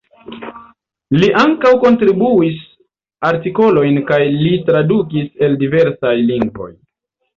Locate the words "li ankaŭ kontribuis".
1.23-2.57